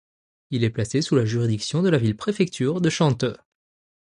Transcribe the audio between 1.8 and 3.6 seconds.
de la ville-préfecture de Changde.